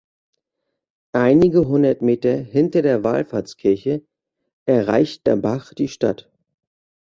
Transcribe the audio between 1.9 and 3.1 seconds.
Meter hinter der